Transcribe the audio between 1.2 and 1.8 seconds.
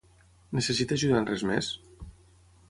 res més?